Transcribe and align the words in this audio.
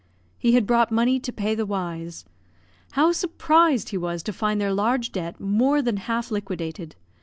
He 0.39 0.53
had 0.53 0.65
brought 0.65 0.91
money 0.91 1.19
to 1.19 1.31
pay 1.31 1.53
the 1.53 1.63
Y 1.67 1.97
y's. 1.97 2.25
How 2.93 3.11
surprised 3.11 3.89
he 3.89 3.97
was 3.99 4.23
to 4.23 4.33
find 4.33 4.59
their 4.59 4.73
large 4.73 5.11
debt 5.11 5.39
more 5.39 5.79
than 5.83 5.97
half 5.97 6.31
liquidated. 6.31 6.95